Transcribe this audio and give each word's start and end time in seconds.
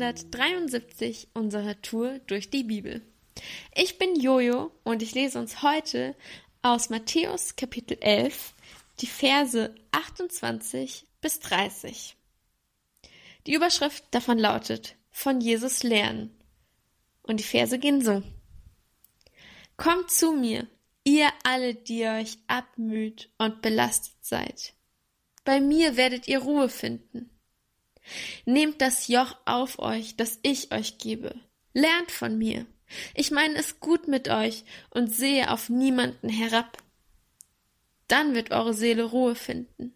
173 0.00 1.28
unserer 1.34 1.80
Tour 1.82 2.20
durch 2.28 2.50
die 2.50 2.62
Bibel. 2.62 3.02
Ich 3.74 3.98
bin 3.98 4.14
Jojo 4.14 4.70
und 4.84 5.02
ich 5.02 5.12
lese 5.14 5.40
uns 5.40 5.62
heute 5.62 6.14
aus 6.62 6.88
Matthäus 6.88 7.56
Kapitel 7.56 7.98
11 8.00 8.54
die 9.00 9.06
Verse 9.06 9.74
28 9.90 11.04
bis 11.20 11.40
30. 11.40 12.16
Die 13.46 13.54
Überschrift 13.54 14.04
davon 14.12 14.38
lautet 14.38 14.94
Von 15.10 15.40
Jesus 15.40 15.82
lernen. 15.82 16.32
Und 17.22 17.40
die 17.40 17.44
Verse 17.44 17.76
gehen 17.78 18.04
so. 18.04 18.22
Kommt 19.76 20.10
zu 20.10 20.32
mir, 20.32 20.68
ihr 21.02 21.28
alle, 21.42 21.74
die 21.74 22.04
euch 22.04 22.38
abmüht 22.46 23.30
und 23.38 23.62
belastet 23.62 24.14
seid. 24.20 24.74
Bei 25.44 25.60
mir 25.60 25.96
werdet 25.96 26.28
ihr 26.28 26.38
Ruhe 26.38 26.68
finden. 26.68 27.30
Nehmt 28.44 28.80
das 28.80 29.08
Joch 29.08 29.36
auf 29.44 29.78
euch, 29.78 30.16
das 30.16 30.38
ich 30.42 30.72
euch 30.72 30.98
gebe. 30.98 31.34
Lernt 31.72 32.10
von 32.10 32.38
mir. 32.38 32.66
Ich 33.14 33.30
meine 33.30 33.56
es 33.56 33.80
gut 33.80 34.08
mit 34.08 34.28
euch 34.28 34.64
und 34.90 35.14
sehe 35.14 35.50
auf 35.50 35.68
niemanden 35.68 36.28
herab. 36.28 36.82
Dann 38.08 38.34
wird 38.34 38.50
eure 38.50 38.74
Seele 38.74 39.04
Ruhe 39.04 39.34
finden. 39.34 39.94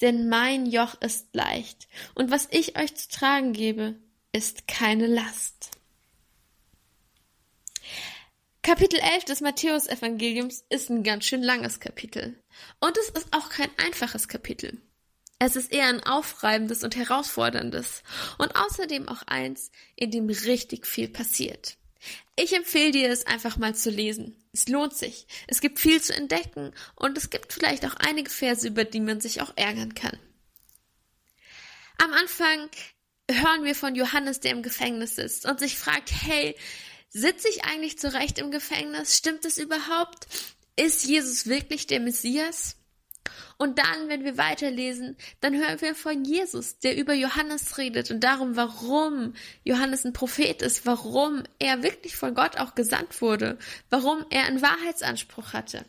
Denn 0.00 0.28
mein 0.28 0.66
Joch 0.66 1.00
ist 1.00 1.34
leicht, 1.34 1.88
und 2.14 2.30
was 2.30 2.48
ich 2.50 2.78
euch 2.78 2.94
zu 2.94 3.08
tragen 3.08 3.52
gebe, 3.52 3.96
ist 4.32 4.68
keine 4.68 5.06
Last. 5.06 5.70
Kapitel 8.62 8.98
11 8.98 9.24
des 9.24 9.40
Matthäusevangeliums 9.40 10.64
ist 10.68 10.90
ein 10.90 11.02
ganz 11.04 11.24
schön 11.24 11.42
langes 11.42 11.80
Kapitel. 11.80 12.36
Und 12.80 12.96
es 12.98 13.10
ist 13.10 13.32
auch 13.32 13.48
kein 13.48 13.70
einfaches 13.76 14.28
Kapitel. 14.28 14.80
Es 15.38 15.54
ist 15.54 15.70
eher 15.70 15.86
ein 15.88 16.02
aufreibendes 16.02 16.82
und 16.82 16.96
herausforderndes 16.96 18.02
und 18.38 18.56
außerdem 18.56 19.08
auch 19.08 19.22
eins, 19.26 19.70
in 19.94 20.10
dem 20.10 20.28
richtig 20.28 20.86
viel 20.86 21.08
passiert. 21.08 21.76
Ich 22.36 22.54
empfehle 22.54 22.92
dir 22.92 23.10
es 23.10 23.26
einfach 23.26 23.56
mal 23.56 23.74
zu 23.74 23.90
lesen. 23.90 24.36
Es 24.52 24.68
lohnt 24.68 24.96
sich. 24.96 25.26
Es 25.46 25.60
gibt 25.60 25.78
viel 25.78 26.00
zu 26.02 26.14
entdecken 26.14 26.72
und 26.94 27.18
es 27.18 27.28
gibt 27.28 27.52
vielleicht 27.52 27.84
auch 27.84 27.94
einige 27.94 28.30
Verse, 28.30 28.66
über 28.66 28.84
die 28.84 29.00
man 29.00 29.20
sich 29.20 29.42
auch 29.42 29.52
ärgern 29.56 29.94
kann. 29.94 30.18
Am 31.98 32.12
Anfang 32.12 32.70
hören 33.30 33.64
wir 33.64 33.74
von 33.74 33.94
Johannes, 33.94 34.40
der 34.40 34.52
im 34.52 34.62
Gefängnis 34.62 35.16
sitzt 35.16 35.46
und 35.46 35.58
sich 35.58 35.76
fragt, 35.76 36.10
hey, 36.12 36.56
sitze 37.10 37.48
ich 37.48 37.64
eigentlich 37.64 37.98
zurecht 37.98 38.38
im 38.38 38.50
Gefängnis? 38.50 39.16
Stimmt 39.16 39.44
es 39.44 39.58
überhaupt? 39.58 40.26
Ist 40.76 41.04
Jesus 41.04 41.46
wirklich 41.46 41.86
der 41.86 42.00
Messias? 42.00 42.76
Und 43.58 43.78
dann, 43.78 44.08
wenn 44.08 44.24
wir 44.24 44.36
weiterlesen, 44.36 45.16
dann 45.40 45.54
hören 45.54 45.80
wir 45.80 45.94
von 45.94 46.24
Jesus, 46.24 46.78
der 46.78 46.96
über 46.96 47.14
Johannes 47.14 47.78
redet 47.78 48.10
und 48.10 48.20
darum, 48.20 48.56
warum 48.56 49.34
Johannes 49.64 50.04
ein 50.04 50.12
Prophet 50.12 50.62
ist, 50.62 50.86
warum 50.86 51.42
er 51.58 51.82
wirklich 51.82 52.16
von 52.16 52.34
Gott 52.34 52.58
auch 52.58 52.74
gesandt 52.74 53.20
wurde, 53.20 53.58
warum 53.90 54.24
er 54.30 54.44
einen 54.44 54.62
Wahrheitsanspruch 54.62 55.52
hatte. 55.52 55.84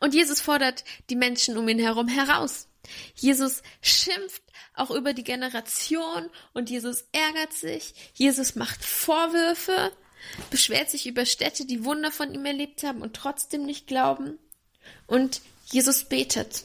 Und 0.00 0.14
Jesus 0.14 0.40
fordert 0.40 0.84
die 1.10 1.16
Menschen 1.16 1.56
um 1.56 1.68
ihn 1.68 1.78
herum 1.78 2.08
heraus. 2.08 2.68
Jesus 3.14 3.62
schimpft 3.80 4.42
auch 4.74 4.90
über 4.90 5.12
die 5.12 5.24
Generation 5.24 6.28
und 6.52 6.70
Jesus 6.70 7.04
ärgert 7.12 7.52
sich. 7.52 7.94
Jesus 8.14 8.56
macht 8.56 8.84
Vorwürfe, 8.84 9.92
beschwert 10.50 10.90
sich 10.90 11.06
über 11.06 11.26
Städte, 11.26 11.64
die 11.64 11.84
Wunder 11.84 12.10
von 12.10 12.34
ihm 12.34 12.44
erlebt 12.44 12.82
haben 12.82 13.02
und 13.02 13.14
trotzdem 13.14 13.64
nicht 13.64 13.86
glauben. 13.86 14.38
Und 15.06 15.40
Jesus 15.64 16.04
betet, 16.04 16.64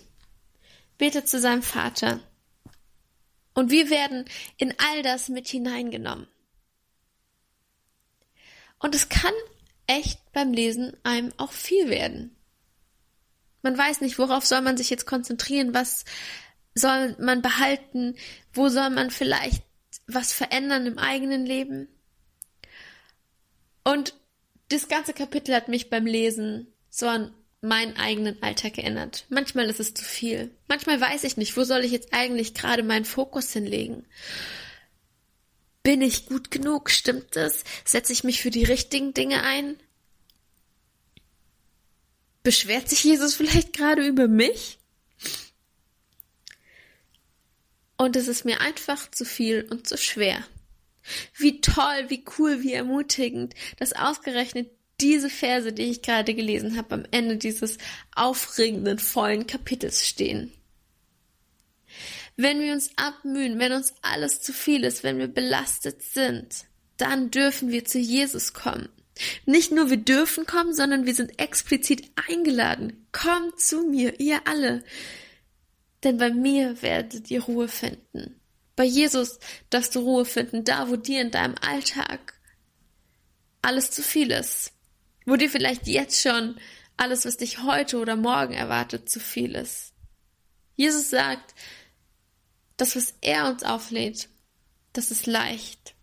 betet 0.97 1.27
zu 1.27 1.39
seinem 1.39 1.63
Vater. 1.63 2.19
Und 3.53 3.71
wir 3.71 3.89
werden 3.89 4.25
in 4.57 4.73
all 4.77 5.03
das 5.03 5.29
mit 5.29 5.47
hineingenommen. 5.47 6.27
Und 8.79 8.95
es 8.95 9.09
kann 9.09 9.33
echt 9.87 10.19
beim 10.31 10.53
Lesen 10.53 10.95
einem 11.03 11.33
auch 11.37 11.51
viel 11.51 11.89
werden. 11.89 12.35
Man 13.61 13.77
weiß 13.77 14.01
nicht, 14.01 14.17
worauf 14.17 14.45
soll 14.45 14.61
man 14.61 14.77
sich 14.77 14.89
jetzt 14.89 15.05
konzentrieren, 15.05 15.73
was 15.73 16.05
soll 16.75 17.15
man 17.19 17.41
behalten, 17.41 18.15
wo 18.53 18.69
soll 18.69 18.89
man 18.89 19.11
vielleicht 19.11 19.63
was 20.07 20.31
verändern 20.31 20.85
im 20.85 20.97
eigenen 20.97 21.45
Leben. 21.45 21.89
Und 23.83 24.13
das 24.69 24.87
ganze 24.87 25.13
Kapitel 25.13 25.53
hat 25.55 25.67
mich 25.67 25.89
beim 25.89 26.05
Lesen 26.05 26.67
so 26.89 27.07
an 27.07 27.33
meinen 27.61 27.97
eigenen 27.97 28.41
Alltag 28.41 28.77
erinnert. 28.77 29.25
Manchmal 29.29 29.69
ist 29.69 29.79
es 29.79 29.93
zu 29.93 30.03
viel. 30.03 30.51
Manchmal 30.67 31.01
weiß 31.01 31.23
ich 31.25 31.37
nicht, 31.37 31.57
wo 31.57 31.63
soll 31.63 31.83
ich 31.83 31.91
jetzt 31.91 32.13
eigentlich 32.13 32.53
gerade 32.53 32.83
meinen 32.83 33.05
Fokus 33.05 33.51
hinlegen. 33.51 34.05
Bin 35.83 36.01
ich 36.01 36.27
gut 36.27 36.51
genug? 36.51 36.89
Stimmt 36.89 37.35
es? 37.35 37.63
Setze 37.85 38.13
ich 38.13 38.23
mich 38.23 38.41
für 38.41 38.51
die 38.51 38.63
richtigen 38.63 39.13
Dinge 39.13 39.43
ein? 39.43 39.77
Beschwert 42.43 42.89
sich 42.89 43.03
Jesus 43.03 43.35
vielleicht 43.35 43.73
gerade 43.73 44.05
über 44.05 44.27
mich? 44.27 44.79
Und 47.97 48.15
es 48.15 48.29
ist 48.29 48.45
mir 48.45 48.61
einfach 48.61 49.11
zu 49.11 49.25
viel 49.25 49.67
und 49.69 49.87
zu 49.87 49.97
schwer. 49.97 50.41
Wie 51.35 51.59
toll, 51.59 52.05
wie 52.07 52.23
cool, 52.37 52.61
wie 52.61 52.73
ermutigend, 52.73 53.55
dass 53.77 53.93
ausgerechnet 53.93 54.69
diese 55.01 55.29
Verse, 55.29 55.71
die 55.73 55.83
ich 55.83 56.01
gerade 56.01 56.33
gelesen 56.33 56.77
habe, 56.77 56.95
am 56.95 57.05
Ende 57.11 57.37
dieses 57.37 57.77
aufregenden, 58.15 58.99
vollen 58.99 59.47
Kapitels 59.47 60.07
stehen. 60.07 60.51
Wenn 62.35 62.61
wir 62.61 62.73
uns 62.73 62.91
abmühen, 62.95 63.59
wenn 63.59 63.73
uns 63.73 63.93
alles 64.01 64.41
zu 64.41 64.53
viel 64.53 64.83
ist, 64.83 65.03
wenn 65.03 65.17
wir 65.17 65.27
belastet 65.27 66.01
sind, 66.01 66.65
dann 66.97 67.31
dürfen 67.31 67.69
wir 67.69 67.85
zu 67.85 67.99
Jesus 67.99 68.53
kommen. 68.53 68.89
Nicht 69.45 69.71
nur 69.71 69.89
wir 69.89 69.97
dürfen 69.97 70.45
kommen, 70.45 70.73
sondern 70.73 71.05
wir 71.05 71.13
sind 71.13 71.39
explizit 71.39 72.09
eingeladen. 72.29 73.05
Kommt 73.11 73.59
zu 73.59 73.83
mir, 73.83 74.19
ihr 74.19 74.47
alle. 74.47 74.83
Denn 76.03 76.17
bei 76.17 76.31
mir 76.31 76.81
werdet 76.81 77.29
ihr 77.29 77.43
Ruhe 77.43 77.67
finden. 77.67 78.39
Bei 78.77 78.85
Jesus 78.85 79.39
darfst 79.69 79.95
du 79.95 79.99
Ruhe 79.99 80.23
finden, 80.23 80.63
da 80.63 80.89
wo 80.89 80.95
dir 80.95 81.21
in 81.21 81.31
deinem 81.31 81.55
Alltag 81.59 82.39
alles 83.61 83.91
zu 83.91 84.01
viel 84.01 84.31
ist 84.31 84.71
wo 85.25 85.35
dir 85.35 85.49
vielleicht 85.49 85.87
jetzt 85.87 86.21
schon 86.21 86.59
alles, 86.97 87.25
was 87.25 87.37
dich 87.37 87.63
heute 87.63 87.97
oder 87.99 88.15
morgen 88.15 88.53
erwartet, 88.53 89.09
zu 89.09 89.19
viel 89.19 89.55
ist. 89.55 89.93
Jesus 90.75 91.09
sagt, 91.09 91.55
das, 92.77 92.95
was 92.95 93.15
er 93.21 93.47
uns 93.49 93.63
auflädt, 93.63 94.29
das 94.93 95.11
ist 95.11 95.27
leicht. 95.27 95.95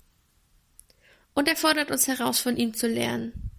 Und 1.35 1.49
er 1.49 1.57
fordert 1.57 1.91
uns 1.91 2.07
heraus, 2.07 2.41
von 2.41 2.57
ihm 2.57 2.75
zu 2.75 2.87
lernen. 2.87 3.51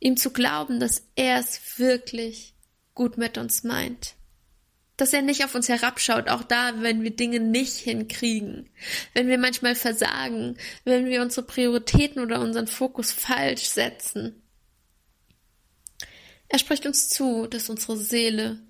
Ihm 0.00 0.16
zu 0.16 0.32
glauben, 0.32 0.80
dass 0.80 1.02
er 1.14 1.38
es 1.38 1.78
wirklich 1.78 2.54
gut 2.94 3.18
mit 3.18 3.38
uns 3.38 3.64
meint 3.64 4.16
dass 5.02 5.12
er 5.12 5.22
nicht 5.22 5.44
auf 5.44 5.56
uns 5.56 5.68
herabschaut, 5.68 6.28
auch 6.28 6.44
da, 6.44 6.80
wenn 6.80 7.02
wir 7.02 7.10
Dinge 7.10 7.40
nicht 7.40 7.74
hinkriegen, 7.74 8.70
wenn 9.14 9.26
wir 9.26 9.36
manchmal 9.36 9.74
versagen, 9.74 10.56
wenn 10.84 11.06
wir 11.06 11.22
unsere 11.22 11.44
Prioritäten 11.44 12.22
oder 12.22 12.40
unseren 12.40 12.68
Fokus 12.68 13.10
falsch 13.10 13.64
setzen. 13.64 14.40
Er 16.46 16.60
spricht 16.60 16.86
uns 16.86 17.08
zu, 17.08 17.48
dass 17.48 17.68
unsere 17.68 17.96
Seele 17.96 18.60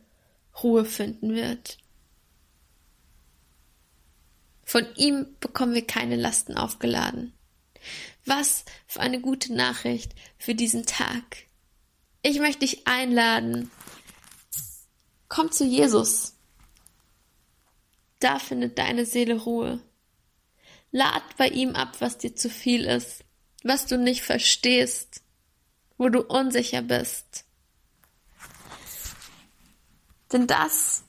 Ruhe 0.63 0.87
finden 0.87 1.35
wird. 1.35 1.77
Von 4.65 4.87
ihm 4.97 5.37
bekommen 5.39 5.75
wir 5.75 5.87
keine 5.87 6.17
Lasten 6.17 6.57
aufgeladen. 6.57 7.35
Was 8.25 8.65
für 8.87 9.01
eine 9.01 9.21
gute 9.21 9.53
Nachricht 9.53 10.13
für 10.39 10.55
diesen 10.55 10.87
Tag. 10.87 11.45
Ich 12.23 12.39
möchte 12.39 12.61
dich 12.61 12.87
einladen, 12.87 13.71
Komm 15.35 15.51
zu 15.51 15.65
Jesus. 15.65 16.35
Da 18.21 18.39
findet 18.39 18.77
deine 18.77 19.07
Seele 19.07 19.41
Ruhe. 19.41 19.81
Lad 20.91 21.23
bei 21.39 21.49
ihm 21.49 21.75
ab, 21.75 22.03
was 22.03 22.19
dir 22.19 22.37
zu 22.37 22.51
viel 22.51 22.85
ist, 22.85 23.25
was 23.63 23.87
du 23.87 23.97
nicht 23.97 24.21
verstehst, 24.21 25.23
wo 25.97 26.11
du 26.11 26.21
unsicher 26.21 26.83
bist. 26.83 27.47
Denn 30.31 30.47
das, 30.47 31.03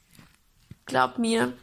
glaub 0.86 1.18
mir, 1.18 1.58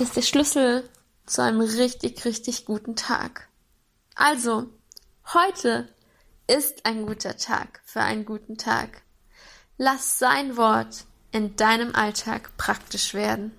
ist 0.00 0.16
der 0.16 0.22
Schlüssel 0.22 0.90
zu 1.26 1.44
einem 1.44 1.60
richtig, 1.60 2.24
richtig 2.24 2.64
guten 2.64 2.96
Tag. 2.96 3.48
Also, 4.16 4.68
heute 5.32 5.94
ist 6.48 6.84
ein 6.86 7.06
guter 7.06 7.36
Tag 7.36 7.80
für 7.84 8.00
einen 8.00 8.24
guten 8.24 8.58
Tag. 8.58 9.02
Lass 9.78 10.18
sein 10.18 10.56
Wort 10.56 11.06
in 11.30 11.56
deinem 11.56 11.94
Alltag 11.94 12.56
praktisch 12.56 13.14
werden. 13.14 13.52